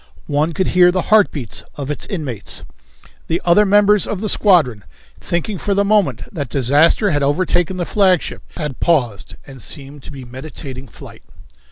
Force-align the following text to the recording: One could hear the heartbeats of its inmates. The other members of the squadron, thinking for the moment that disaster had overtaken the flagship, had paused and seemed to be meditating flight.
One 0.25 0.53
could 0.53 0.69
hear 0.69 0.91
the 0.91 1.09
heartbeats 1.13 1.63
of 1.75 1.91
its 1.91 2.07
inmates. 2.07 2.63
The 3.27 3.39
other 3.45 3.67
members 3.67 4.07
of 4.07 4.19
the 4.19 4.29
squadron, 4.29 4.83
thinking 5.19 5.59
for 5.59 5.75
the 5.75 5.85
moment 5.85 6.23
that 6.31 6.49
disaster 6.49 7.11
had 7.11 7.21
overtaken 7.21 7.77
the 7.77 7.85
flagship, 7.85 8.41
had 8.57 8.79
paused 8.79 9.35
and 9.45 9.61
seemed 9.61 10.01
to 10.01 10.11
be 10.11 10.25
meditating 10.25 10.87
flight. 10.87 11.21